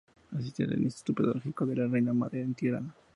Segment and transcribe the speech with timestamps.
[0.35, 2.95] Asistió al Instituto Pedagógico de la Reina Madre en Tirana.